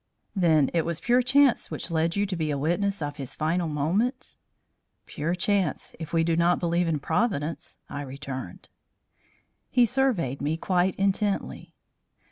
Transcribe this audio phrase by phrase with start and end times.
[0.35, 3.67] "Then it was pure chance which led you to be a witness of his final
[3.67, 4.39] moments?"
[5.05, 8.69] "Pure chance, if we do not believe in Providence," I returned.
[9.69, 11.75] He surveyed me quite intently.